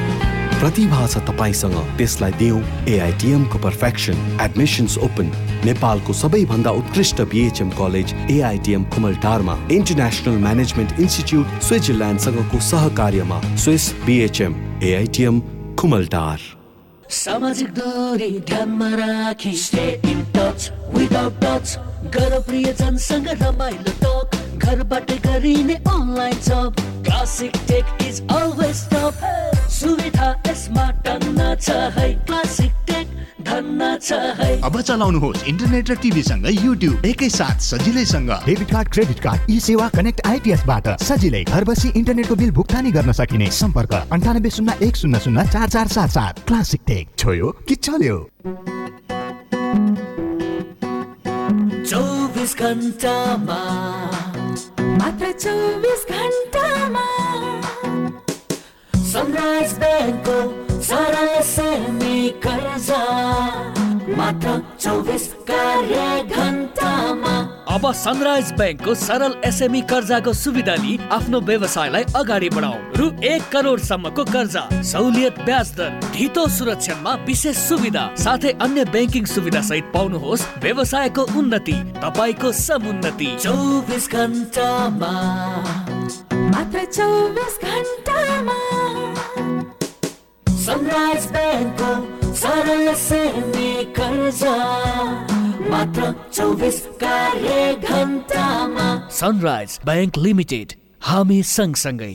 प्रतिभा 0.64 1.02
छ 1.12 1.20
तपाईँसँग 1.28 1.76
त्यसलाई 2.00 2.32
दिउँ 2.40 2.64
एआइटिएमको 2.88 3.58
पर्फेक्सन 3.68 4.16
एडमिसन्स 4.48 4.98
ओपन 5.04 5.28
नेपालको 5.68 6.12
सबैभन्दा 6.24 6.70
उत्कृष्ट 6.80 7.20
बिएचएम 7.28 7.70
कलेज 7.76 8.14
एआइटिएम 8.32 8.82
कुमलटारमा 8.96 9.60
इन्टरनेसनल 9.76 10.44
म्यानेजमेन्ट 10.48 11.00
इन्स्टिच्युट 11.04 11.46
स्विजरल्यान्डसँगको 11.68 12.66
सहकार्यमा 12.72 13.40
स्विस 13.64 13.92
बिएचएम 14.06 14.62
एआइटिएम 14.88 15.40
कुमलटार 15.76 16.56
सामाजिक 17.08 17.68
दूरी 17.74 18.28
ध्यानमा 18.48 18.88
राखी 18.96 19.52
stay 19.56 19.84
in 20.10 20.20
touch 20.34 20.70
without 20.94 21.34
touch 21.44 21.76
गर 22.14 22.38
प्रियजनसँग 22.46 23.28
रमाइलो 23.42 23.92
टक 24.02 24.36
घरबाट 24.58 25.12
गरिने 25.26 25.74
online 25.88 26.40
job 26.48 26.74
classic 27.06 27.56
tech 27.68 28.06
is 28.08 28.20
always 28.30 28.84
top 28.92 29.24
सुविधा 29.78 30.30
यसमा 30.48 30.90
टन्न 31.06 31.54
छ 31.56 31.70
है 31.96 32.12
क्लासिक 32.26 32.72
टेक 32.86 32.97
अब 33.48 34.80
चलाउनुहोस् 34.80 35.44
इन्टरनेट 35.48 35.90
र 35.90 35.94
टिभीसँगै 35.96 36.52
युट्युब 36.52 37.04
एकैसाथ 37.04 37.58
सजिलैसँग। 37.60 38.30
Debit 38.46 38.70
card 38.70 38.88
credit 38.92 39.20
card 39.20 39.50
e 39.50 39.58
Sewa 39.60 39.88
connect 39.88 40.20
आइपिएसबाट 40.26 40.88
सजिलै 41.02 41.42
घर 41.44 41.64
बसी 41.64 41.88
इन्टरनेटको 41.96 42.34
बिल 42.36 42.50
भुक्तानी 42.50 42.90
गर्न 42.92 43.12
सकिने। 43.12 43.50
सम्पर्क 43.50 43.94
अन्ठानब्बे 44.12 44.50
शून्य 44.50 44.76
एक 44.82 44.96
शून्य 44.96 45.18
शून्य 45.20 45.44
चार 45.48 45.68
चार 45.68 45.88
सात 45.88 46.10
सात। 46.10 46.34
Classic 46.46 46.80
tech. 46.86 47.08
छोयो 47.18 47.48
कि 47.68 47.74
चल्यो? 47.74 48.18
चौबिस 51.88 52.52
घन्टामा। 52.60 53.60
मात्र 55.00 55.32
चौबिस 55.32 56.02
घन्टामा। 56.12 57.06
सनराइज 59.08 59.72
ब्याङ्कको 59.78 60.38
सरल 60.82 61.40
सेमी 61.42 62.18
कर्जा। 62.46 63.07
अब 67.68 67.84
सनराइज 67.94 68.50
ब्याङ्कको 68.58 68.94
सरल 68.94 69.34
एसएमई 69.44 69.80
कर्जाको 69.90 70.32
सुविधा 70.32 70.74
लिई 70.74 70.98
आफ्नो 71.12 71.40
व्यवसायलाई 71.40 72.04
अगाडि 72.16 72.48
बढाउ 72.50 72.74
रु 72.96 73.06
एक 73.24 73.42
करोडसम्मको 73.52 74.24
कर्जा 74.24 74.62
सहुलियत 74.90 75.38
ब्याज 75.46 75.68
दर 75.76 75.90
ढितो 76.16 76.46
सुरक्षामा 76.56 77.14
विशेष 77.26 77.56
सुविधा 77.68 78.04
साथै 78.24 78.52
अन्य 78.66 78.84
ब्याङ्किङ 78.92 79.24
सुविधा 79.34 79.60
सहित 79.70 79.86
पाउनुहोस् 79.94 80.46
व्यवसायको 80.64 81.22
उन्नति 81.38 81.76
तपाईँको 82.04 82.52
समुन्नति। 82.60 83.30
चौबिस 83.40 84.10
घन्टामा 84.12 85.14
मात्र 86.52 86.84
चौबिस 86.84 87.54
घन्टामा 87.64 88.60
सनराइज 90.66 91.24
ब्याङ्कको 91.32 92.17
सरल 92.34 92.94
सेमी 92.94 93.72
कर्जा 93.98 94.56
मात्र 95.70 96.12
चौबिस 96.32 96.80
कार्य 97.02 97.74
घन्टामा 97.74 98.88
सनराइज 99.18 99.78
ब्याङ्क 99.84 100.18
लिमिटेड 100.26 100.72
हामी 101.08 101.42
सँगसँगै। 101.56 102.14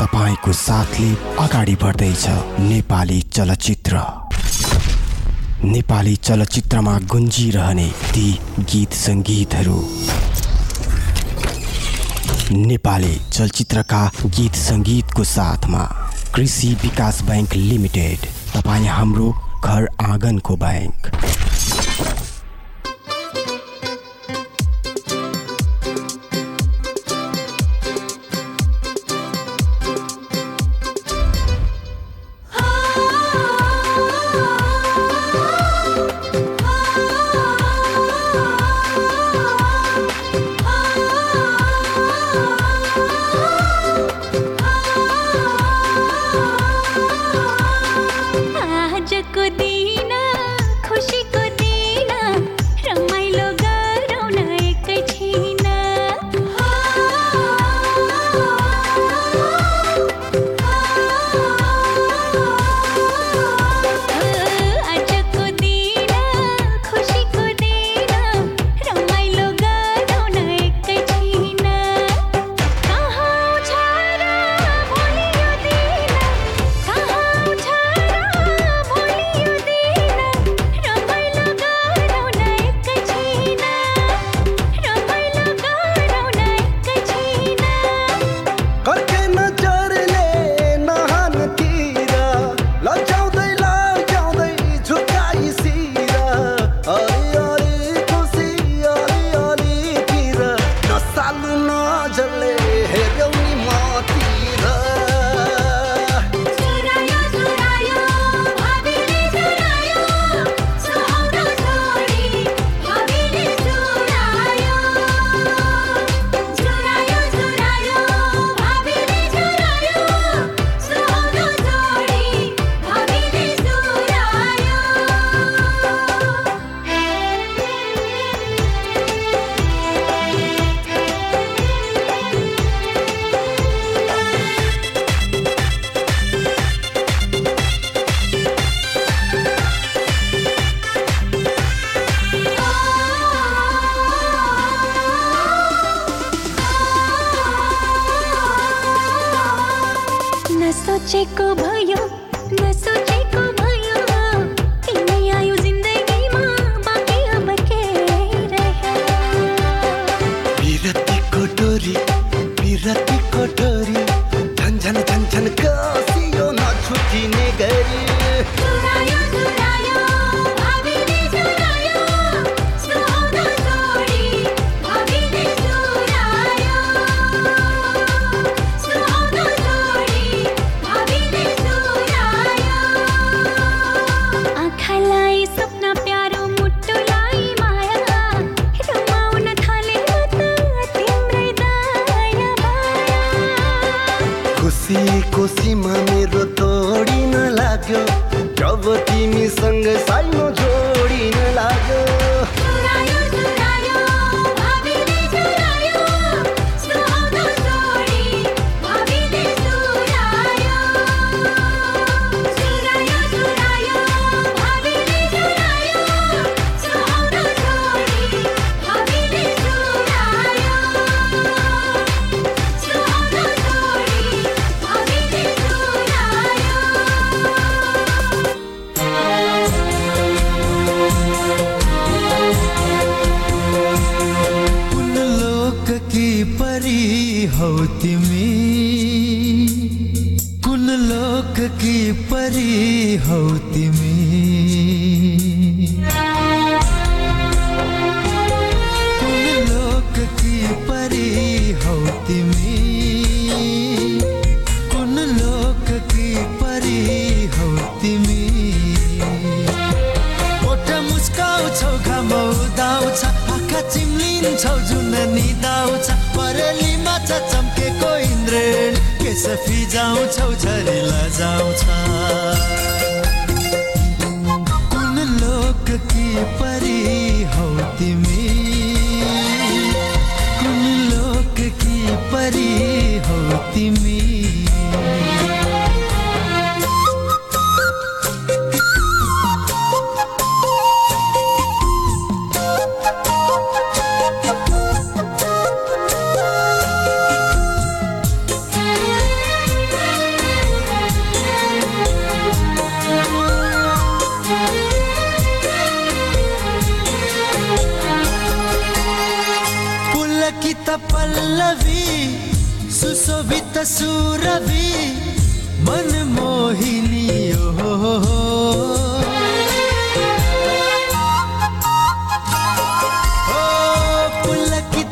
तपाईँको 0.00 0.52
साथले 0.52 1.08
अगाडि 1.44 1.74
बढ्दैछ 1.76 2.24
नेपाली 2.60 3.20
चलचित्र। 3.36 4.00
नेपाली 5.64 6.14
चलचित्रमा 6.16 6.96
गुन्जिरहने 7.12 7.86
ती 8.12 8.30
गीत 8.60 8.92
सङ्गीतहरू। 8.96 9.76
नेपाली 12.64 13.14
चलचित्रका 13.32 14.02
गीत 14.26 14.54
सङ्गीतको 14.62 15.24
साथमा 15.34 15.84
कृषि 16.34 16.74
विकास 16.82 17.22
बैङ्क 17.28 17.54
लिमिटेड 17.56 18.26
तपाईँ 18.56 18.88
हाम्रो 18.88 19.30
घर 19.64 19.88
आँगनको 20.02 20.56
बैङ्क 20.56 21.12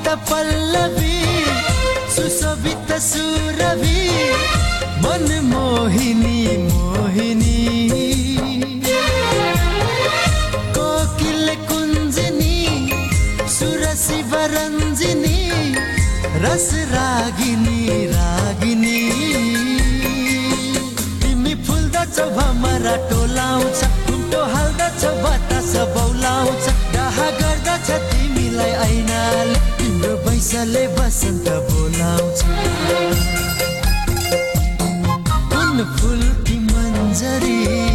पल्लवी 0.08 1.18
सुशोभित 2.14 2.90
सुरभि 3.02 4.00
मन 5.04 5.26
मोहिनी। 5.44 6.38
मोहिनी 6.68 7.58
कोकिल 10.76 11.46
कुञ्जनी 11.68 12.56
सुरसि 13.56 14.18
वरञ्जिनी 14.32 15.38
रस 16.44 16.68
रागिनी। 16.94 18.06
रागिनी 18.12 19.00
तिमी 21.22 21.54
फुल्दछौ 21.66 22.28
भमरा 22.36 22.96
टोलाउँछ 23.10 23.80
कुम्टो 24.06 24.44
हाल्दछौ 24.54 25.12
बतास 25.24 25.72
बौलाउँछ 25.96 26.64
डाहा 26.94 27.30
गर्दछ 27.40 27.90
तिमीलाई 28.10 28.72
ऐनाले। 28.86 29.77
हाम्रो 29.98 30.16
पैसाले 30.22 30.86
बसन्त 30.94 31.48
बोलाउँछ। 31.66 32.38
फुल 35.98 36.22
कि 36.46 36.56
मन्जरी 36.58 37.87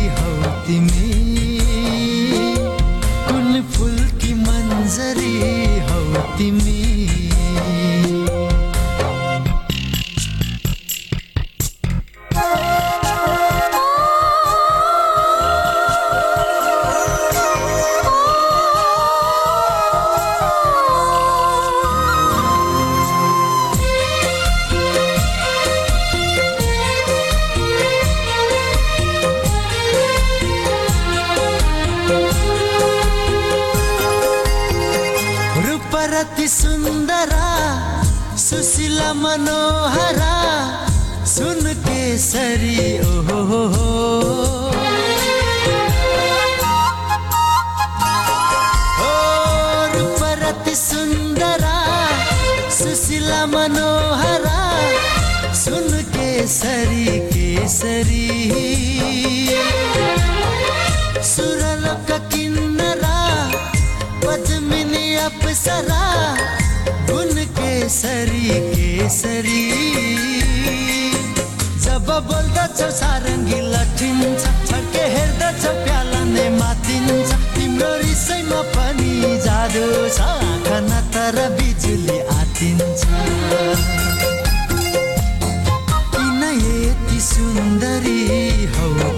केसरी 67.84 68.44
केसरी। 68.74 69.62
जब 71.84 72.08
बोल्दछ 72.28 72.80
सारङ्गी 73.00 73.60
लठिन्छ 73.72 74.44
छर्के 74.70 75.04
हेर्दछ 75.16 75.64
प्याला 75.84 76.22
नै 76.32 76.48
मातिन्छ। 76.60 77.30
तिम्रो 77.56 77.92
रिसैमा 78.04 78.62
पनि 78.76 79.12
जाडो 79.46 79.84
छ 80.16 80.20
आँखा 80.24 80.80
तर 81.16 81.38
बिजुली 81.60 82.18
आतिन्छ। 82.40 83.02
किन 86.16 86.42
यति 86.64 87.20
सुन्दरी 87.28 88.20
हौ? 88.78 89.13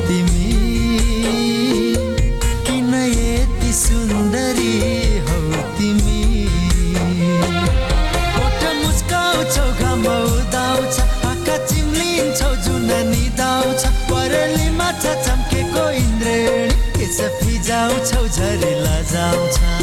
जाउँछौ 17.66 18.28
छौ 18.30 19.01
जाउँछ 19.11 19.74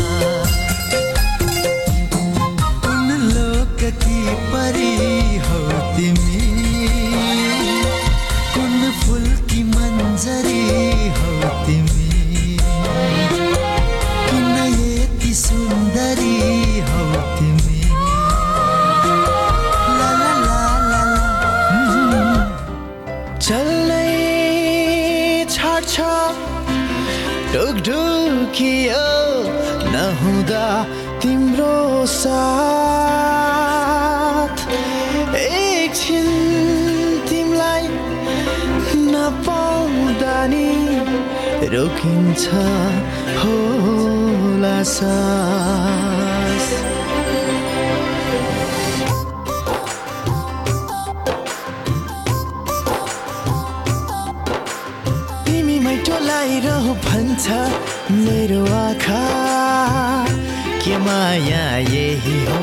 छ 42.43 42.47
होला 43.41 44.79
सास। 44.93 46.67
तिमी 55.47 55.79
मिठो 55.87 56.19
लाइरहँ 56.27 56.95
भन्छ 57.07 57.47
मेरो 58.25 58.63
आँखा। 58.83 59.23
के 60.85 60.97
माया 61.07 61.65
यही 61.95 62.39
हो? 62.47 62.62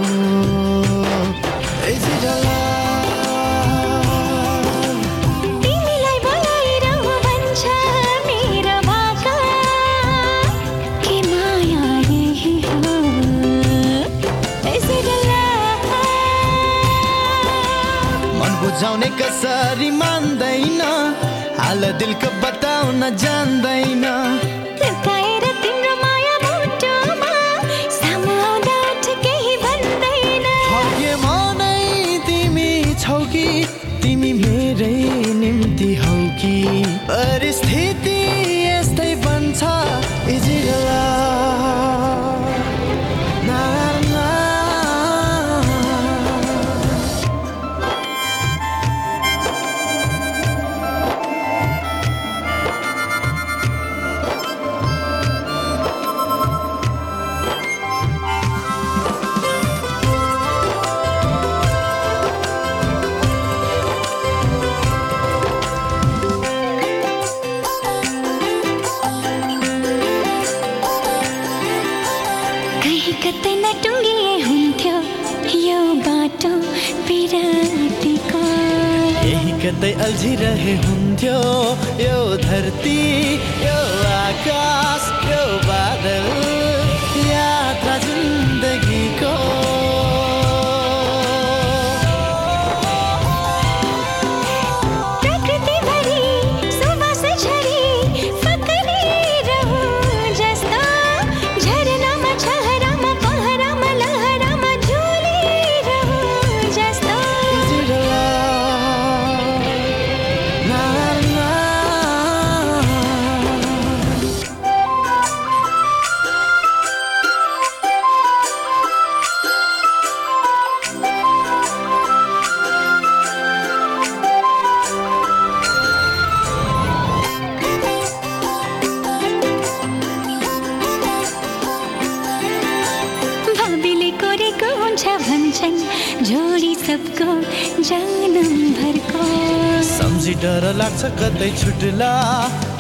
छुट्टै 141.40 141.52
छुट्ला 141.60 142.14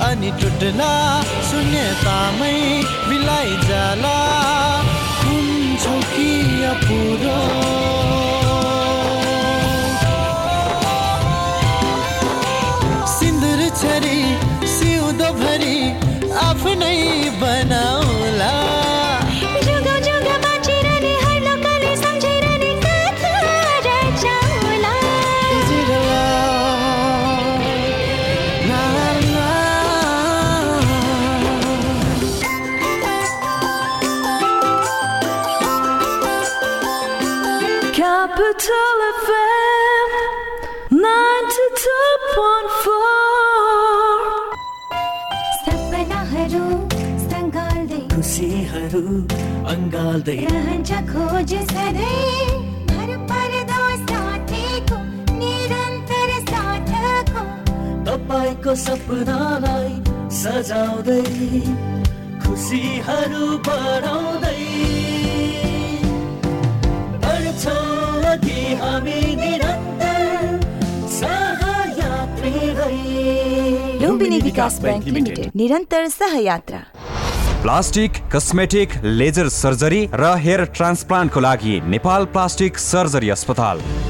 अनि 0.05 0.29
टुटला 0.39 0.91
शून्य 1.49 1.83
तामै 2.03 2.57
बिलाइ 3.07 3.51
जाला। 3.69 4.17
हुन्छौ 5.21 5.95
कि 6.11 6.27
अपुरो? 6.71 7.37
सिन्दुर 13.15 13.61
छरी 13.81 14.19
सिउँदो 14.75 15.29
भरी 15.39 15.77
आफ्नै 16.47 16.99
बनाऊ। 17.41 18.08
गर्दै 50.29 51.01
खोज 51.11 51.51
तपाईँको 58.09 58.73
सपनालाई 58.85 59.91
सजाउँदै 60.41 61.23
खुसीहरू 62.43 63.45
बढाउँदै। 63.67 64.57
हामी 68.79 69.19
निरन्तर 69.35 70.45
सहयात्री 71.19 72.53
लुम्बिनी 74.01 74.39
विकास 74.41 74.79
ब्याङ्क 74.81 75.05
लिमिटेड। 75.15 75.47
निरन्तर 75.55 76.07
सहयात्रा। 76.09 76.98
प्लास्टिक 77.61 78.11
कस्मेटिक 78.33 78.89
लेजर 79.03 79.47
सर्जरी 79.51 79.99
र 80.13 80.27
हेयर 80.43 80.63
ट्रान्सप्लान्टको 80.77 81.39
लागि 81.39 81.79
नेपाल 81.91 82.25
प्लास्टिक 82.35 82.77
सर्जरी 82.79 83.29
अस्पताल। 83.29 83.81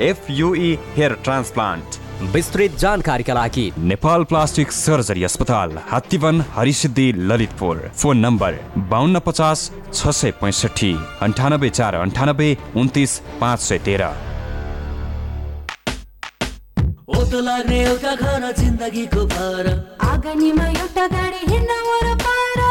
एफयुई 0.00 0.68
हेयर 0.96 1.12
ट्रान्सप्लान्ट 1.24 1.96
विस्तृत 2.34 2.76
जानकारीका 2.78 3.34
लागि 3.34 3.64
नेपाल 3.90 4.24
प्लास्टिक 4.30 4.72
सर्जरी 4.72 5.24
अस्पताल 5.24 5.78
हात्तीवन 5.90 6.40
हरिसिद्धि 6.54 7.06
ललितपुर 7.30 7.80
फोन 7.96 8.18
नम्बर 8.18 8.58
बाहन्न 8.92 9.18
पचास 9.26 9.70
छ 9.94 10.14
सय 10.20 10.30
पैँसठी 10.40 10.92
अन्ठानब्बे 11.22 11.70
चार 11.70 11.94
अन्ठानब्बे 11.96 12.56
उन्तिस 12.76 13.18
पाँच 13.40 13.60
सय 13.60 13.78
तेह्र। 13.86 14.10
ओतो 17.18 17.40
लाग्ने 17.40 17.78
एउटा 17.84 18.14
घर 18.14 18.50
जिन्दगीको 18.58 19.24
भर। 19.34 19.66
आँगनीमा 20.04 20.66
एउटा 20.68 21.06
गाडी 21.16 21.52
हिँड्न 21.52 21.80
वरपर। 21.88 22.67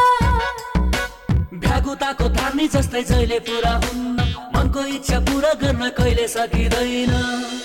भ्यागुताको 1.63 2.27
धार्नी 2.37 2.67
जस्तै 2.73 3.01
जहिले 3.09 3.39
पुरा 3.47 3.73
हुन्न 3.83 4.17
मनको 4.55 4.81
इच्छा 4.95 5.19
पुरा 5.27 5.51
गर्न 5.61 5.89
कहिले 5.97 6.27
सकिँदैन। 6.27 7.13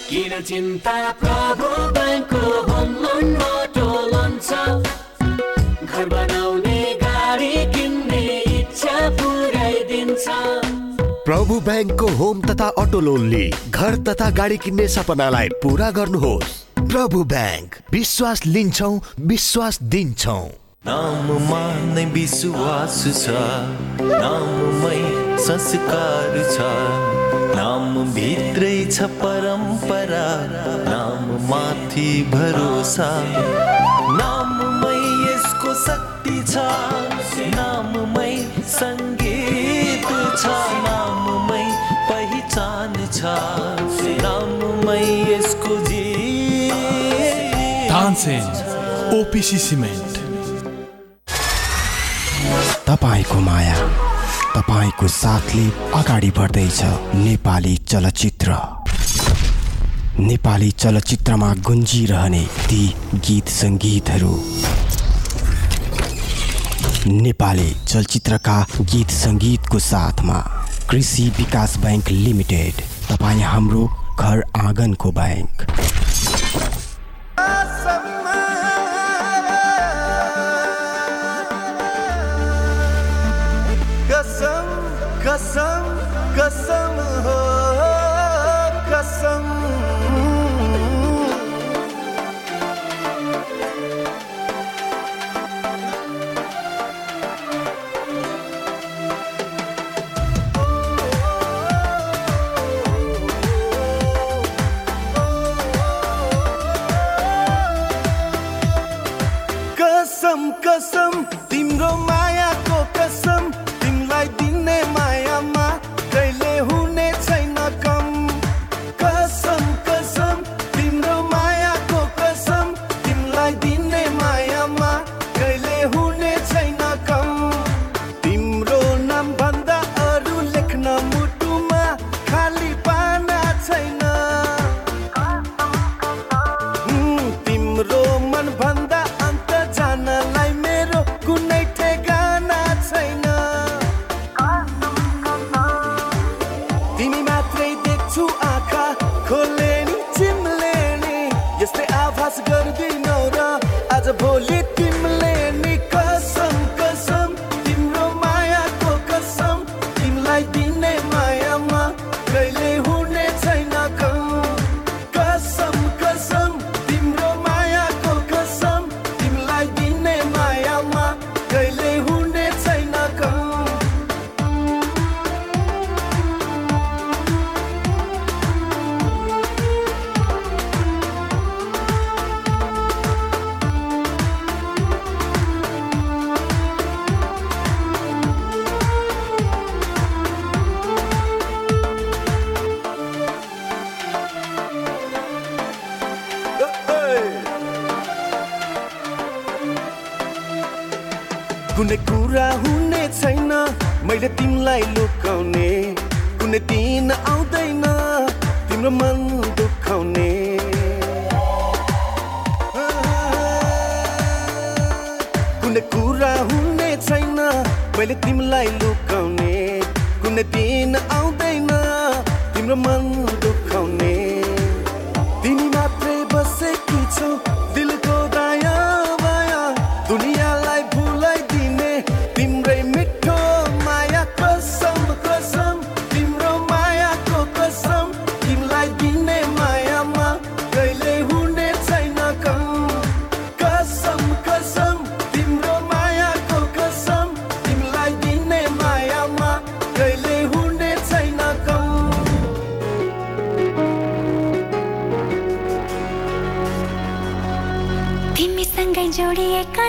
किन 0.08 0.32
चिन्ता 0.48 0.94
प्रभु 1.22 1.68
ब्याङ्कको 1.96 2.42
होम 2.68 2.88
लोन 3.02 4.38
छ 4.40 4.50
घर 5.84 6.06
बनाउने 6.08 6.78
गाडी 7.02 7.52
किन्ने 7.74 8.22
इच्छा 8.60 8.96
पुऱ्याइदिन्छ। 9.18 10.26
प्रभु 11.26 11.60
ब्याङ्कको 11.60 12.08
होम 12.20 12.40
तथा 12.48 12.68
अटो 12.82 13.00
लोनले 13.00 13.44
घर 13.70 13.96
तथा 14.08 14.30
गाडी 14.38 14.56
किन्ने 14.64 14.86
सपनालाई 14.88 15.48
पुरा 15.62 15.90
गर्नुहोस्। 15.98 16.58
प्रभु 16.80 17.24
ब्याङ्क 17.34 17.78
विश्वास 17.92 18.44
लिन्छौ 18.46 18.92
विश्वास 19.32 19.82
दिन्छौ। 19.94 20.40
नाममा 20.86 21.58
नै 21.94 22.04
विश्वास 22.14 22.96
छ। 23.18 23.34
नाममै 24.22 25.00
संस्कार 25.44 26.32
छ। 26.54 26.56
नाम 27.58 27.84
भित्रै 28.14 28.72
छ 28.94 29.06
परम्परा। 29.20 30.26
नाम 30.88 31.28
माथि 31.50 32.08
भरोसा। 32.32 33.10
नाममै 34.18 34.98
यसको 35.28 35.70
शक्ति 35.86 36.36
छ। 36.52 36.54
नाममै 37.56 38.32
सङ्गीत 38.74 40.08
छ। 40.42 40.44
नाममै 40.88 41.64
पहिचान 42.10 42.92
छ। 43.18 43.20
नाममै 44.26 45.02
यसको 45.32 45.74
जी 45.86 46.06
तानसेन 47.90 48.44
ओपिसी 49.20 49.58
सिमेन्ट। 49.68 50.01
माया। 53.42 53.76
तपाईँको 54.54 55.08
साथले 55.08 55.66
अगाडि 55.98 56.30
बढ्दैछ 56.38 56.80
नेपाली 57.16 57.76
चलचित्र। 57.88 58.56
नेपाली 60.20 60.70
चलचित्रमा 60.70 61.52
गुन्जिरहने 61.66 62.44
ती 62.68 62.82
गीत 63.14 63.48
सङ्गीतहरू। 63.48 64.34
नेपाली 67.06 67.70
चलचित्रका 67.88 68.58
गीत 68.80 69.10
सङ्गीतको 69.10 69.78
साथमा 69.78 70.38
कृषि 70.90 71.24
विकास 71.38 71.76
बैङ्क 71.84 72.10
लिमिटेड 72.10 72.82
तपाईँ 73.08 73.42
हाम्रो 73.42 73.86
घर 74.20 74.42
आँगनको 74.58 75.10
बैङ्क 75.12 75.66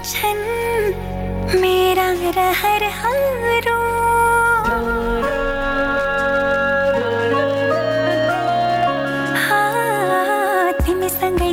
छन 0.06 0.38
मेरा 1.62 2.08
रहर 2.38 2.84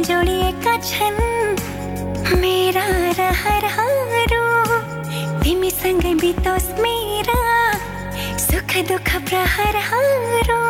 जोड़िए 0.03 0.53
मेरा 2.41 2.85
संग 5.71 6.03
बीतोस 6.21 6.69
मेरा 6.81 7.39
सुख 8.39 8.77
दुख 8.89 9.15
प्रहर 9.29 9.77
हारो। 9.77 10.70